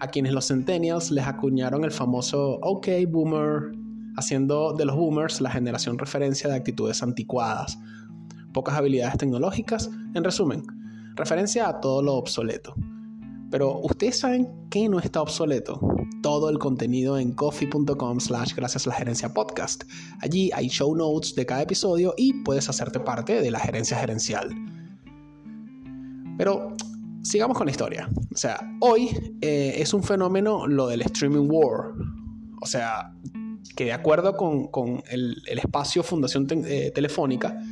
a 0.00 0.08
quienes 0.08 0.32
los 0.32 0.48
centennials 0.48 1.10
les 1.10 1.26
acuñaron 1.26 1.84
el 1.84 1.92
famoso 1.92 2.58
OK 2.62 2.88
boomer, 3.06 3.72
haciendo 4.16 4.72
de 4.72 4.86
los 4.86 4.96
boomers 4.96 5.42
la 5.42 5.50
generación 5.50 5.98
referencia 5.98 6.48
de 6.48 6.56
actitudes 6.56 7.02
anticuadas, 7.02 7.78
pocas 8.54 8.76
habilidades 8.76 9.18
tecnológicas, 9.18 9.90
en 10.14 10.24
resumen, 10.24 10.64
referencia 11.14 11.68
a 11.68 11.80
todo 11.80 12.02
lo 12.02 12.14
obsoleto. 12.14 12.74
Pero 13.52 13.80
ustedes 13.80 14.18
saben 14.18 14.48
que 14.70 14.88
no 14.88 14.98
está 14.98 15.20
obsoleto. 15.20 15.78
Todo 16.22 16.48
el 16.48 16.58
contenido 16.58 17.18
en 17.18 17.32
coffee.com 17.32 18.18
slash 18.18 18.54
gracias 18.54 18.86
a 18.86 18.90
la 18.90 18.96
gerencia 18.96 19.34
podcast. 19.34 19.84
Allí 20.22 20.50
hay 20.54 20.68
show 20.68 20.96
notes 20.96 21.34
de 21.34 21.44
cada 21.44 21.60
episodio 21.60 22.14
y 22.16 22.32
puedes 22.44 22.70
hacerte 22.70 22.98
parte 22.98 23.42
de 23.42 23.50
la 23.50 23.60
gerencia 23.60 23.98
gerencial. 23.98 24.48
Pero 26.38 26.74
sigamos 27.22 27.58
con 27.58 27.66
la 27.66 27.72
historia. 27.72 28.08
O 28.34 28.38
sea, 28.38 28.58
hoy 28.80 29.10
eh, 29.42 29.74
es 29.76 29.92
un 29.92 30.02
fenómeno 30.02 30.66
lo 30.66 30.86
del 30.86 31.02
streaming 31.02 31.46
war. 31.50 31.92
O 32.62 32.66
sea, 32.66 33.12
que 33.76 33.84
de 33.84 33.92
acuerdo 33.92 34.34
con, 34.34 35.02
el, 35.10 35.42
espacio 35.46 36.02
Fundación 36.02 36.46
eh, 36.64 36.90
Telefónica, 36.94 37.62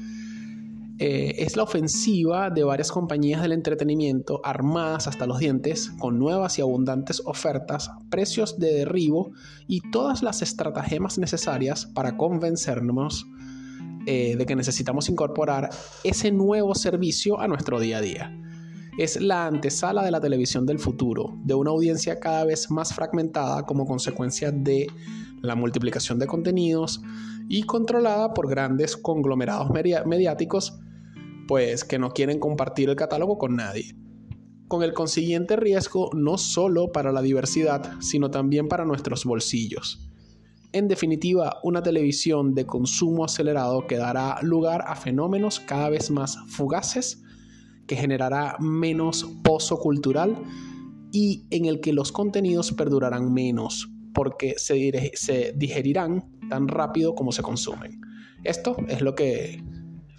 eh, 1.02 1.46
es 1.46 1.56
la 1.56 1.62
ofensiva 1.62 2.50
de 2.50 2.62
varias 2.62 2.92
compañías 2.92 3.40
del 3.40 3.52
entretenimiento 3.52 4.42
armadas 4.44 5.06
hasta 5.06 5.24
los 5.24 5.38
dientes 5.38 5.90
con 5.98 6.18
nuevas 6.18 6.58
y 6.58 6.60
abundantes 6.60 7.22
ofertas, 7.24 7.90
precios 8.10 8.58
de 8.58 8.74
derribo 8.74 9.32
y 9.66 9.80
todas 9.90 10.22
las 10.22 10.42
estratagemas 10.42 11.16
necesarias 11.16 11.86
para 11.86 12.18
convencernos 12.18 13.26
eh, 14.04 14.36
de 14.36 14.44
que 14.44 14.54
necesitamos 14.54 15.08
incorporar 15.08 15.70
ese 16.04 16.32
nuevo 16.32 16.74
servicio 16.74 17.40
a 17.40 17.48
nuestro 17.48 17.80
día 17.80 17.96
a 17.96 18.02
día. 18.02 18.38
Es 18.98 19.18
la 19.22 19.46
antesala 19.46 20.02
de 20.02 20.10
la 20.10 20.20
televisión 20.20 20.66
del 20.66 20.78
futuro, 20.78 21.34
de 21.44 21.54
una 21.54 21.70
audiencia 21.70 22.20
cada 22.20 22.44
vez 22.44 22.70
más 22.70 22.92
fragmentada 22.92 23.64
como 23.64 23.86
consecuencia 23.86 24.52
de 24.52 24.86
la 25.40 25.54
multiplicación 25.54 26.18
de 26.18 26.26
contenidos 26.26 27.00
y 27.48 27.62
controlada 27.62 28.34
por 28.34 28.50
grandes 28.50 28.98
conglomerados 28.98 29.70
mediáticos 29.70 30.78
pues 31.50 31.84
que 31.84 31.98
no 31.98 32.10
quieren 32.10 32.38
compartir 32.38 32.90
el 32.90 32.94
catálogo 32.94 33.36
con 33.36 33.56
nadie. 33.56 33.96
Con 34.68 34.84
el 34.84 34.92
consiguiente 34.92 35.56
riesgo 35.56 36.08
no 36.14 36.38
solo 36.38 36.92
para 36.92 37.10
la 37.10 37.22
diversidad, 37.22 37.94
sino 37.98 38.30
también 38.30 38.68
para 38.68 38.84
nuestros 38.84 39.24
bolsillos. 39.24 40.08
En 40.70 40.86
definitiva, 40.86 41.58
una 41.64 41.82
televisión 41.82 42.54
de 42.54 42.66
consumo 42.66 43.24
acelerado 43.24 43.88
que 43.88 43.96
dará 43.96 44.40
lugar 44.42 44.84
a 44.86 44.94
fenómenos 44.94 45.58
cada 45.58 45.90
vez 45.90 46.12
más 46.12 46.38
fugaces, 46.46 47.20
que 47.88 47.96
generará 47.96 48.54
menos 48.60 49.26
pozo 49.42 49.78
cultural 49.78 50.36
y 51.10 51.48
en 51.50 51.64
el 51.64 51.80
que 51.80 51.92
los 51.92 52.12
contenidos 52.12 52.70
perdurarán 52.70 53.32
menos, 53.32 53.90
porque 54.14 54.54
se, 54.56 55.10
se 55.14 55.52
digerirán 55.56 56.30
tan 56.48 56.68
rápido 56.68 57.16
como 57.16 57.32
se 57.32 57.42
consumen. 57.42 58.00
Esto 58.44 58.76
es 58.86 59.00
lo 59.00 59.16
que 59.16 59.60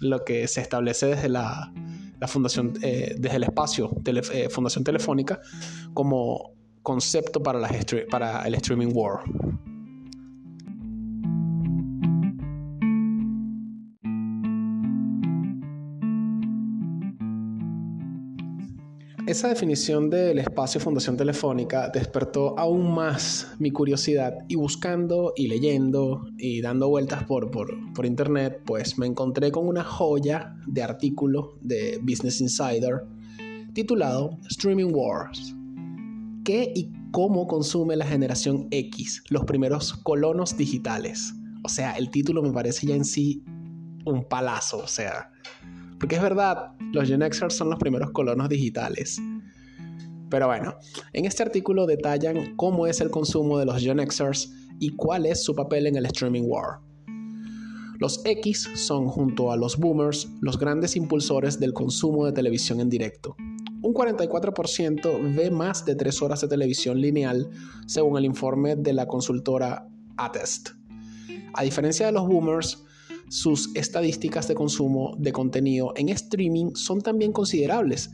lo 0.02 0.24
que 0.24 0.46
se 0.48 0.60
establece 0.60 1.06
desde 1.06 1.28
la, 1.28 1.72
fundación, 2.26 2.74
eh, 2.82 3.14
desde 3.18 3.36
el 3.36 3.44
espacio 3.44 3.90
eh, 4.04 4.48
Fundación 4.50 4.84
Telefónica 4.84 5.40
como 5.94 6.52
concepto 6.82 7.42
para, 7.42 7.68
para 8.10 8.42
el 8.46 8.54
streaming 8.54 8.90
war. 8.92 9.20
Esa 19.32 19.48
definición 19.48 20.10
del 20.10 20.40
espacio 20.40 20.78
Fundación 20.78 21.16
Telefónica 21.16 21.88
despertó 21.88 22.54
aún 22.58 22.92
más 22.94 23.50
mi 23.58 23.70
curiosidad 23.70 24.34
y 24.46 24.56
buscando 24.56 25.32
y 25.34 25.48
leyendo 25.48 26.26
y 26.36 26.60
dando 26.60 26.90
vueltas 26.90 27.24
por, 27.24 27.50
por, 27.50 28.04
internet, 28.04 28.60
pues 28.66 28.98
me 28.98 29.06
encontré 29.06 29.50
con 29.50 29.66
una 29.66 29.84
joya 29.84 30.54
de 30.66 30.82
artículo 30.82 31.56
de 31.62 31.98
Business 32.02 32.42
Insider 32.42 33.06
titulado 33.72 34.38
Streaming 34.50 34.92
Wars. 34.92 35.56
¿Qué 36.44 36.70
y 36.76 36.92
cómo 37.10 37.46
consume 37.46 37.96
la 37.96 38.04
generación 38.04 38.68
X, 38.70 39.24
los 39.30 39.46
primeros 39.46 39.94
colonos 39.94 40.58
digitales? 40.58 41.32
O 41.64 41.70
sea, 41.70 41.92
el 41.92 42.10
título 42.10 42.42
me 42.42 42.52
parece 42.52 42.86
ya 42.86 42.96
en 42.96 43.06
sí 43.06 43.42
un 44.04 44.28
palazo, 44.28 44.76
o 44.76 44.88
sea, 44.88 45.30
porque 46.02 46.16
es 46.16 46.22
verdad, 46.22 46.72
los 46.92 47.06
Gen 47.06 47.22
Xers 47.22 47.54
son 47.54 47.70
los 47.70 47.78
primeros 47.78 48.10
colonos 48.10 48.48
digitales. 48.48 49.22
Pero 50.30 50.48
bueno, 50.48 50.74
en 51.12 51.26
este 51.26 51.44
artículo 51.44 51.86
detallan 51.86 52.56
cómo 52.56 52.88
es 52.88 53.00
el 53.00 53.08
consumo 53.08 53.56
de 53.60 53.66
los 53.66 53.80
Gen 53.80 54.00
Xers 54.10 54.52
y 54.80 54.96
cuál 54.96 55.26
es 55.26 55.44
su 55.44 55.54
papel 55.54 55.86
en 55.86 55.94
el 55.94 56.06
streaming 56.06 56.42
war. 56.44 56.80
Los 58.00 58.20
X 58.24 58.68
son, 58.74 59.06
junto 59.06 59.52
a 59.52 59.56
los 59.56 59.76
boomers, 59.76 60.28
los 60.40 60.58
grandes 60.58 60.96
impulsores 60.96 61.60
del 61.60 61.72
consumo 61.72 62.26
de 62.26 62.32
televisión 62.32 62.80
en 62.80 62.90
directo. 62.90 63.36
Un 63.80 63.94
44% 63.94 65.36
ve 65.36 65.52
más 65.52 65.84
de 65.84 65.94
3 65.94 66.20
horas 66.20 66.40
de 66.40 66.48
televisión 66.48 67.00
lineal, 67.00 67.48
según 67.86 68.18
el 68.18 68.24
informe 68.24 68.74
de 68.74 68.92
la 68.92 69.06
consultora 69.06 69.86
Attest. 70.16 70.70
A 71.54 71.62
diferencia 71.62 72.06
de 72.06 72.12
los 72.12 72.26
boomers, 72.26 72.86
sus 73.28 73.70
estadísticas 73.74 74.48
de 74.48 74.54
consumo 74.54 75.14
de 75.18 75.32
contenido 75.32 75.92
en 75.96 76.08
streaming 76.10 76.74
son 76.74 77.00
también 77.00 77.32
considerables, 77.32 78.10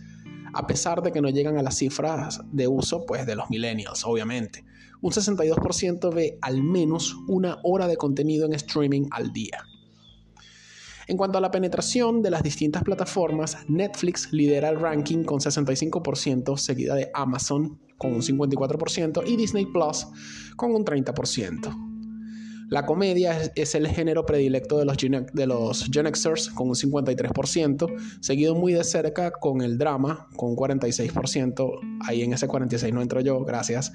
a 0.55 0.67
pesar 0.67 1.03
de 1.03 1.13
que 1.13 1.21
no 1.21 1.29
llegan 1.29 1.59
a 1.59 1.63
las 1.63 1.77
cifras 1.77 2.41
de 2.53 2.69
uso 2.69 3.05
pues, 3.07 3.27
de 3.27 3.37
los 3.37 3.51
millennials, 3.51 4.05
obviamente. 4.05 4.65
Un 5.01 5.13
62% 5.13 6.13
ve 6.13 6.39
al 6.43 6.63
menos 6.63 7.17
una 7.29 7.59
hora 7.63 7.87
de 7.87 7.97
contenido 7.97 8.47
en 8.47 8.53
streaming 8.55 9.09
al 9.11 9.33
día. 9.33 9.63
En 11.07 11.17
cuanto 11.17 11.39
a 11.39 11.41
la 11.41 11.51
penetración 11.51 12.21
de 12.21 12.31
las 12.31 12.43
distintas 12.43 12.83
plataformas, 12.83 13.57
Netflix 13.67 14.31
lidera 14.33 14.69
el 14.69 14.79
ranking 14.79 15.25
con 15.25 15.41
65%, 15.41 16.57
seguida 16.59 16.95
de 16.95 17.11
Amazon 17.15 17.81
con 17.97 18.13
un 18.13 18.21
54% 18.21 19.23
y 19.27 19.37
Disney 19.37 19.67
Plus 19.67 20.07
con 20.57 20.75
un 20.75 20.85
30%. 20.85 21.88
La 22.71 22.85
comedia 22.85 23.51
es, 23.55 23.75
el 23.75 23.89
género 23.89 24.27
predilecto 24.27 24.79
de 24.79 24.85
los, 24.85 24.97
de 24.99 25.47
Gen 25.91 26.15
Xers 26.15 26.51
con 26.51 26.69
un 26.69 26.75
53%, 26.75 28.21
seguido 28.21 28.55
muy 28.55 28.75
de 28.75 28.85
cerca 28.85 29.31
con 29.31 29.63
el 29.63 29.79
drama 29.79 30.29
con 30.37 30.51
un 30.51 30.57
46%. 30.57 31.81
Ahí 32.07 32.23
en 32.23 32.35
ese 32.35 32.47
46 32.47 32.93
no 32.93 33.01
entro 33.01 33.21
yo, 33.21 33.43
gracias. 33.43 33.93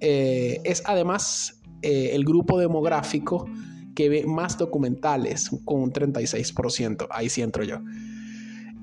Eh, 0.00 0.60
es 0.64 0.82
además 0.86 1.60
eh, 1.82 2.10
el 2.14 2.24
grupo 2.24 2.58
demográfico 2.58 3.46
que 3.94 4.08
ve 4.08 4.24
más 4.26 4.56
documentales 4.56 5.50
con 5.66 5.82
un 5.82 5.92
36%. 5.92 7.08
Ahí 7.10 7.28
sí 7.28 7.42
entro 7.42 7.64
yo. 7.64 7.80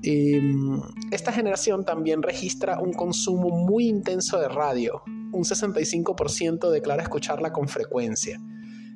Em, 0.04 0.80
esta 1.10 1.32
generación 1.32 1.84
también 1.84 2.22
registra 2.22 2.78
un 2.80 2.92
consumo 2.92 3.48
muy 3.48 3.88
intenso 3.88 4.38
de 4.38 4.48
radio. 4.48 5.02
Un 5.32 5.42
65% 5.42 6.70
declara 6.70 7.02
escucharla 7.02 7.52
con 7.52 7.66
frecuencia. 7.66 8.40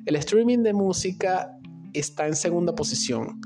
El 0.05 0.15
streaming 0.15 0.59
de 0.59 0.73
música 0.73 1.59
está 1.93 2.27
en 2.27 2.35
segunda 2.35 2.73
posición. 2.73 3.41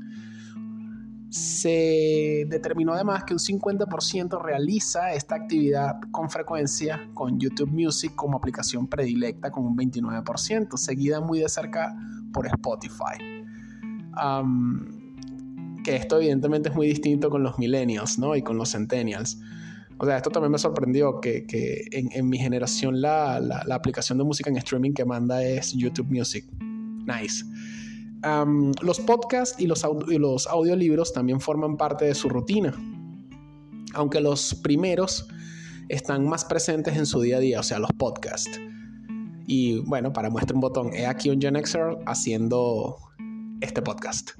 Se 1.30 2.44
determinó 2.48 2.92
además 2.92 3.24
que 3.24 3.34
un 3.34 3.40
50% 3.40 4.40
realiza 4.40 5.12
esta 5.14 5.34
actividad 5.34 5.96
con 6.12 6.30
frecuencia 6.30 7.08
con 7.12 7.40
YouTube 7.40 7.70
Music 7.70 8.14
como 8.14 8.38
aplicación 8.38 8.86
predilecta 8.86 9.50
con 9.50 9.66
un 9.66 9.76
29%, 9.76 10.76
seguida 10.76 11.20
muy 11.20 11.40
de 11.40 11.48
cerca 11.48 11.96
por 12.32 12.46
Spotify. 12.46 13.18
que 15.82 15.96
esto 15.96 16.16
evidentemente 16.16 16.68
es 16.68 16.74
muy 16.74 16.86
distinto 16.86 17.28
con 17.30 17.42
los 17.42 17.58
millennials 17.58 18.18
¿no? 18.18 18.36
y 18.36 18.42
con 18.42 18.56
los 18.56 18.72
centennials. 18.72 19.38
O 19.98 20.06
sea, 20.06 20.16
esto 20.16 20.30
también 20.30 20.52
me 20.52 20.58
sorprendió 20.58 21.20
que, 21.20 21.44
en, 21.92 22.28
mi 22.28 22.38
generación 22.38 23.00
la, 23.00 23.36
aplicación 23.70 24.18
de 24.18 24.24
música 24.24 24.50
en 24.50 24.56
streaming 24.56 24.92
que 24.92 25.04
manda 25.04 25.42
es 25.42 25.72
YouTube 25.72 26.08
Music. 26.10 26.46
Nice. 27.06 27.44
los 28.82 29.00
podcasts 29.00 29.60
y 29.60 29.66
los, 29.66 29.86
y 30.08 30.18
los 30.18 30.46
audiolibros 30.46 31.12
también 31.12 31.40
forman 31.40 31.76
parte 31.76 32.06
de 32.06 32.14
su 32.14 32.28
rutina, 32.28 32.74
aunque 33.94 34.20
los 34.20 34.54
primeros 34.54 35.28
están 35.88 36.26
más 36.26 36.44
presentes 36.44 36.96
en 36.96 37.06
su 37.06 37.20
día 37.20 37.36
a 37.36 37.40
día, 37.40 37.60
o 37.60 37.62
sea, 37.62 37.78
los 37.78 37.92
podcasts. 37.92 38.60
Y 39.46 39.80
bueno, 39.80 40.12
para 40.12 40.30
muestra 40.30 40.54
un 40.54 40.60
botón, 40.60 40.90
he 40.94 41.06
aquí 41.06 41.28
un 41.28 41.40
Gen 41.40 41.56
Xer 41.64 41.98
haciendo 42.06 42.96
este 43.60 43.82
podcast. 43.82 44.30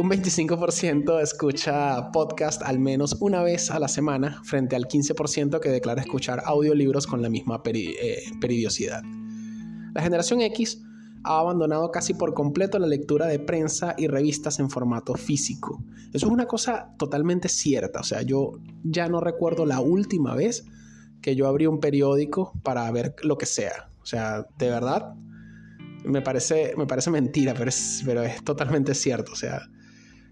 Un 0.00 0.08
25% 0.08 1.20
escucha 1.20 2.10
podcast 2.10 2.62
al 2.62 2.78
menos 2.78 3.18
una 3.20 3.42
vez 3.42 3.70
a 3.70 3.78
la 3.78 3.86
semana, 3.86 4.40
frente 4.44 4.74
al 4.74 4.88
15% 4.88 5.60
que 5.60 5.68
declara 5.68 6.00
escuchar 6.00 6.40
audiolibros 6.46 7.06
con 7.06 7.20
la 7.20 7.28
misma 7.28 7.60
eh, 7.66 8.22
peridiosidad. 8.40 9.02
La 9.92 10.00
generación 10.00 10.40
X 10.40 10.80
ha 11.22 11.40
abandonado 11.40 11.90
casi 11.90 12.14
por 12.14 12.32
completo 12.32 12.78
la 12.78 12.86
lectura 12.86 13.26
de 13.26 13.40
prensa 13.40 13.94
y 13.98 14.06
revistas 14.06 14.58
en 14.58 14.70
formato 14.70 15.12
físico. 15.16 15.84
Eso 16.14 16.28
es 16.28 16.32
una 16.32 16.46
cosa 16.46 16.94
totalmente 16.96 17.50
cierta. 17.50 18.00
O 18.00 18.04
sea, 18.04 18.22
yo 18.22 18.52
ya 18.82 19.06
no 19.10 19.20
recuerdo 19.20 19.66
la 19.66 19.80
última 19.80 20.34
vez 20.34 20.64
que 21.20 21.36
yo 21.36 21.46
abrí 21.46 21.66
un 21.66 21.78
periódico 21.78 22.54
para 22.62 22.90
ver 22.90 23.16
lo 23.22 23.36
que 23.36 23.44
sea. 23.44 23.90
O 24.00 24.06
sea, 24.06 24.46
de 24.56 24.70
verdad, 24.70 25.12
me 26.06 26.22
parece, 26.22 26.72
me 26.78 26.86
parece 26.86 27.10
mentira, 27.10 27.52
pero 27.52 27.68
es, 27.68 28.02
pero 28.06 28.22
es 28.22 28.42
totalmente 28.42 28.94
cierto. 28.94 29.32
O 29.32 29.36
sea, 29.36 29.68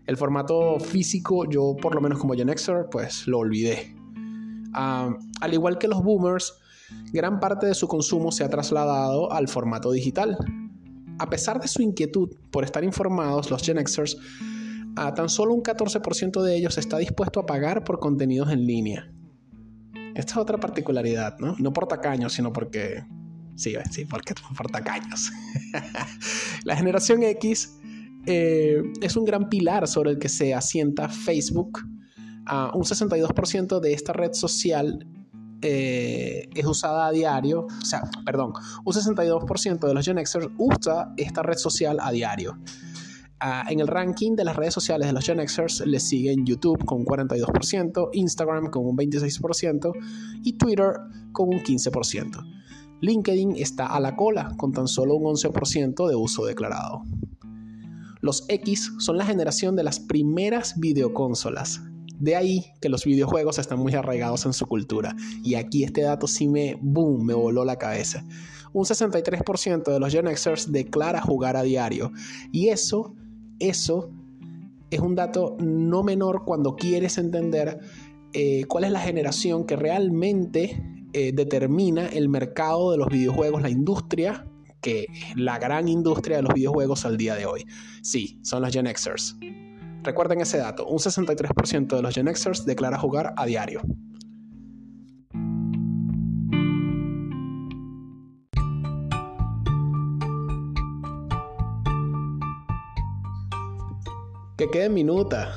el 0.09 0.17
formato 0.17 0.81
físico, 0.81 1.45
yo 1.49 1.77
por 1.77 1.95
lo 1.95 2.01
menos 2.01 2.19
como 2.19 2.33
Gen 2.33 2.49
Xer, 2.49 2.87
pues 2.91 3.27
lo 3.27 3.41
olvidé. 3.41 3.95
Ah, 4.73 5.15
al 5.43 5.53
igual 5.53 5.77
que 5.77 5.87
los 5.87 6.03
boomers, 6.03 6.55
gran 7.13 7.39
parte 7.41 7.67
de 7.67 7.75
su 7.75 7.89
consumo 7.89 8.33
se 8.33 8.43
ha 8.43 8.49
trasladado 8.49 9.31
al 9.31 9.49
formato 9.49 9.93
digital. 9.93 10.39
A 11.19 11.29
pesar 11.29 11.61
de 11.61 11.69
su 11.69 11.83
inquietud 11.83 12.31
por 12.51 12.65
estar 12.65 12.85
informados, 12.85 13.51
los 13.51 13.63
Gen 13.63 13.87
Xers, 13.87 14.17
tan 14.95 15.29
solo 15.29 15.53
un 15.53 15.63
14% 15.63 16.41
de 16.41 16.57
ellos 16.57 16.79
está 16.79 16.97
dispuesto 16.97 17.41
a 17.41 17.45
pagar 17.45 17.85
por 17.85 18.01
contenidos 18.01 18.51
en 18.51 18.67
línea. 18.67 19.13
Esta 20.15 20.33
es 20.33 20.39
otra 20.39 20.59
particularidad, 20.59 21.39
¿no? 21.39 21.55
No 21.59 21.75
por 21.75 21.87
tacaños, 21.87 22.33
sino 22.33 22.51
porque... 22.51 23.05
Sí, 23.57 23.75
sí, 23.91 24.07
porque 24.07 24.33
por 24.57 24.71
tacaños. 24.71 25.31
La 26.65 26.77
generación 26.77 27.23
X 27.25 27.79
eh, 28.27 28.83
es 29.01 29.17
un 29.17 29.25
gran 29.25 29.49
pilar 29.49 29.89
sobre 29.89 30.11
el 30.11 30.19
que 30.19 30.29
se 30.29 30.55
asienta 30.55 31.09
Facebook. 31.09 31.81
Uh, 32.51 32.77
un 32.77 32.85
62% 32.85 33.81
de 33.81 33.93
esta 33.93 34.13
red 34.13 34.33
social 34.33 35.07
eh, 35.61 36.49
es 36.55 36.67
usada 36.67 37.09
a 37.09 37.11
diario, 37.11 37.67
o 37.67 37.85
sea, 37.85 38.03
perdón, 38.25 38.53
un 38.85 38.93
62% 38.93 39.87
de 39.87 39.95
los 39.95 40.05
Gen 40.05 40.25
Xers 40.25 40.49
usa 40.57 41.13
esta 41.17 41.43
red 41.43 41.57
social 41.57 41.99
a 42.01 42.11
diario. 42.13 42.59
Uh, 43.41 43.71
en 43.71 43.81
el 43.81 43.87
ranking 43.87 44.35
de 44.35 44.45
las 44.45 44.57
redes 44.57 44.75
sociales 44.75 45.07
de 45.07 45.13
los 45.13 45.25
Gen 45.25 45.47
Xers 45.47 45.85
le 45.87 46.01
siguen 46.01 46.45
YouTube 46.45 46.85
con 46.85 47.01
un 47.01 47.07
42%, 47.07 48.11
Instagram 48.13 48.71
con 48.71 48.87
un 48.87 48.97
26% 48.97 49.93
y 50.43 50.53
Twitter 50.55 50.95
con 51.33 51.49
un 51.49 51.61
15%. 51.61 52.59
LinkedIn 53.01 53.57
está 53.57 53.87
a 53.87 54.01
la 54.01 54.17
cola 54.17 54.55
con 54.57 54.73
tan 54.73 54.89
solo 54.89 55.15
un 55.15 55.35
11% 55.35 56.09
de 56.09 56.15
uso 56.17 56.45
declarado. 56.47 57.03
Los 58.21 58.45
X 58.49 58.93
son 58.99 59.19
la 59.19 59.27
generación 59.27 59.77
de 59.77 59.85
las 59.85 60.01
primeras 60.01 60.79
videoconsolas. 60.79 61.81
De 62.19 62.35
ahí 62.35 62.67
que 62.81 62.89
los 62.89 63.05
videojuegos 63.05 63.59
están 63.59 63.79
muy 63.79 63.95
arraigados 63.95 64.45
en 64.47 64.53
su 64.53 64.67
cultura. 64.67 65.15
Y 65.45 65.55
aquí 65.55 65.85
este 65.85 66.03
dato 66.03 66.27
sí 66.27 66.49
me, 66.49 66.77
boom, 66.81 67.25
me 67.25 67.35
voló 67.35 67.65
la 67.65 67.77
cabeza. 67.77 68.25
Un 68.73 68.85
63% 68.85 69.85
de 69.85 70.01
los 70.01 70.13
Gen 70.13 70.27
Xers 70.37 70.73
declara 70.73 71.21
jugar 71.21 71.57
a 71.57 71.63
diario. 71.63 72.13
Y 72.53 72.69
eso, 72.69 73.15
eso 73.61 74.11
es 74.91 75.01
un 75.01 75.15
dato 75.15 75.57
no 75.61 76.03
menor 76.03 76.45
cuando 76.45 76.75
quieres 76.75 77.19
entender 77.19 77.79
eh, 78.33 78.65
cuál 78.67 78.85
es 78.85 78.91
la 78.91 79.01
generación 79.01 79.65
que 79.65 79.77
realmente 79.77 80.83
eh, 81.13 81.33
determina 81.33 82.07
el 82.07 82.29
mercado 82.29 82.91
de 82.91 82.99
los 82.99 83.09
videojuegos, 83.09 83.63
la 83.63 83.71
industria 83.71 84.45
la 85.37 85.59
gran 85.59 85.89
industria 85.89 86.37
de 86.39 86.43
los 86.43 86.55
videojuegos 86.55 87.05
al 87.05 87.17
día 87.17 87.35
de 87.35 87.47
hoy. 87.47 87.65
Sí, 88.03 88.41
son 88.43 88.63
los 88.63 88.73
Gen 88.73 88.87
Xers. 88.87 89.37
Recuerden 90.03 90.41
ese 90.41 90.59
dato, 90.59 90.87
un 90.87 90.99
63% 90.99 91.97
de 91.97 92.03
los 92.03 92.15
Gen 92.15 92.35
Xers 92.35 92.65
declara 92.65 92.99
jugar 92.99 93.35
a 93.37 93.47
diario. 93.47 93.83
Que 104.57 104.71
quede 104.71 104.89
minuta. 104.89 105.55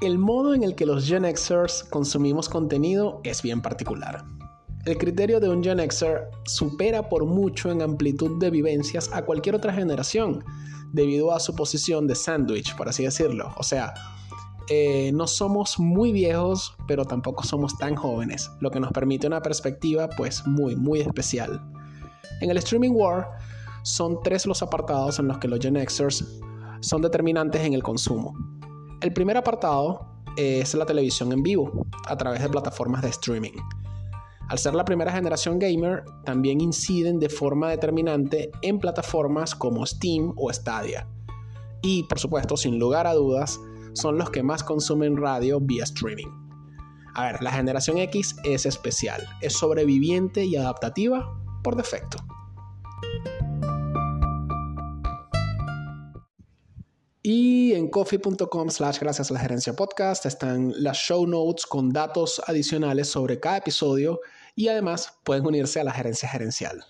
El 0.00 0.18
modo 0.18 0.54
en 0.54 0.62
el 0.62 0.74
que 0.74 0.86
los 0.86 1.06
Gen 1.06 1.24
Xers 1.24 1.84
consumimos 1.84 2.48
contenido 2.48 3.20
es 3.24 3.42
bien 3.42 3.60
particular. 3.60 4.35
El 4.86 4.98
criterio 4.98 5.40
de 5.40 5.48
un 5.48 5.64
Gen 5.64 5.80
Xer 5.80 6.30
supera 6.44 7.08
por 7.08 7.26
mucho 7.26 7.72
en 7.72 7.82
amplitud 7.82 8.38
de 8.38 8.50
vivencias 8.50 9.10
a 9.12 9.24
cualquier 9.24 9.56
otra 9.56 9.72
generación, 9.72 10.44
debido 10.92 11.32
a 11.32 11.40
su 11.40 11.56
posición 11.56 12.06
de 12.06 12.14
sándwich, 12.14 12.76
por 12.76 12.88
así 12.88 13.02
decirlo. 13.02 13.52
O 13.56 13.64
sea, 13.64 13.92
eh, 14.68 15.10
no 15.12 15.26
somos 15.26 15.80
muy 15.80 16.12
viejos, 16.12 16.76
pero 16.86 17.04
tampoco 17.04 17.42
somos 17.42 17.76
tan 17.78 17.96
jóvenes, 17.96 18.48
lo 18.60 18.70
que 18.70 18.78
nos 18.78 18.92
permite 18.92 19.26
una 19.26 19.42
perspectiva 19.42 20.08
pues 20.08 20.46
muy, 20.46 20.76
muy 20.76 21.00
especial. 21.00 21.60
En 22.40 22.50
el 22.50 22.56
Streaming 22.58 22.92
War 22.92 23.28
son 23.82 24.22
tres 24.22 24.46
los 24.46 24.62
apartados 24.62 25.18
en 25.18 25.26
los 25.26 25.38
que 25.38 25.48
los 25.48 25.58
Gen 25.58 25.84
Xers 25.84 26.24
son 26.78 27.02
determinantes 27.02 27.60
en 27.62 27.72
el 27.72 27.82
consumo. 27.82 28.34
El 29.00 29.12
primer 29.12 29.36
apartado 29.36 30.22
es 30.36 30.74
la 30.74 30.86
televisión 30.86 31.32
en 31.32 31.42
vivo, 31.42 31.84
a 32.06 32.16
través 32.16 32.40
de 32.40 32.48
plataformas 32.48 33.02
de 33.02 33.08
streaming. 33.08 33.54
Al 34.48 34.58
ser 34.58 34.74
la 34.74 34.84
primera 34.84 35.12
generación 35.12 35.58
gamer, 35.58 36.04
también 36.24 36.60
inciden 36.60 37.18
de 37.18 37.28
forma 37.28 37.70
determinante 37.70 38.50
en 38.62 38.78
plataformas 38.78 39.54
como 39.54 39.84
Steam 39.84 40.32
o 40.36 40.52
Stadia. 40.52 41.08
Y, 41.82 42.04
por 42.04 42.18
supuesto, 42.18 42.56
sin 42.56 42.78
lugar 42.78 43.06
a 43.06 43.14
dudas, 43.14 43.58
son 43.94 44.18
los 44.18 44.30
que 44.30 44.42
más 44.42 44.62
consumen 44.62 45.16
radio 45.16 45.60
vía 45.60 45.84
streaming. 45.84 46.28
A 47.14 47.32
ver, 47.32 47.42
la 47.42 47.50
generación 47.50 47.98
X 47.98 48.36
es 48.44 48.66
especial, 48.66 49.26
es 49.40 49.54
sobreviviente 49.54 50.44
y 50.44 50.54
adaptativa 50.56 51.34
por 51.64 51.74
defecto. 51.74 52.18
coffee.com 57.96 58.68
slash 58.68 58.98
gracias 58.98 59.30
a 59.30 59.32
la 59.32 59.40
gerencia 59.40 59.72
podcast 59.72 60.26
están 60.26 60.74
las 60.76 60.98
show 60.98 61.26
notes 61.26 61.64
con 61.64 61.88
datos 61.88 62.42
adicionales 62.46 63.08
sobre 63.08 63.40
cada 63.40 63.56
episodio 63.56 64.20
y 64.54 64.68
además 64.68 65.18
pueden 65.24 65.46
unirse 65.46 65.80
a 65.80 65.84
la 65.84 65.92
gerencia 65.92 66.28
gerencial. 66.28 66.84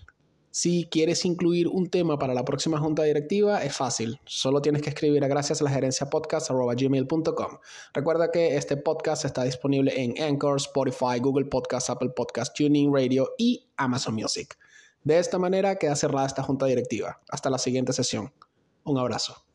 Si 0.51 0.89
quieres 0.91 1.23
incluir 1.23 1.69
un 1.69 1.89
tema 1.89 2.19
para 2.19 2.33
la 2.33 2.43
próxima 2.43 2.77
junta 2.77 3.03
directiva, 3.03 3.63
es 3.63 3.73
fácil. 3.73 4.19
Solo 4.25 4.61
tienes 4.61 4.81
que 4.81 4.89
escribir 4.89 5.23
a 5.23 5.29
gracias 5.29 5.61
a 5.61 5.63
la 5.63 5.69
gerencia 5.69 6.09
podcast.gmail.com. 6.09 7.57
Recuerda 7.93 8.29
que 8.29 8.57
este 8.57 8.75
podcast 8.75 9.23
está 9.23 9.45
disponible 9.45 9.93
en 9.95 10.21
Anchor, 10.21 10.57
Spotify, 10.57 11.21
Google 11.21 11.45
Podcast, 11.45 11.89
Apple 11.89 12.09
Podcast, 12.09 12.53
Tuning 12.53 12.93
Radio 12.93 13.29
y 13.37 13.65
Amazon 13.77 14.13
Music. 14.13 14.57
De 15.05 15.19
esta 15.19 15.39
manera 15.39 15.77
queda 15.77 15.95
cerrada 15.95 16.27
esta 16.27 16.43
junta 16.43 16.65
directiva. 16.65 17.21
Hasta 17.29 17.49
la 17.49 17.59
siguiente 17.59 17.93
sesión. 17.93 18.33
Un 18.83 18.97
abrazo. 18.97 19.46